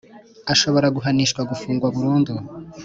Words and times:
ashobora 0.53 0.87
guhanishwa 0.95 1.41
gufungwa 1.51 1.87
burundu 1.95 2.33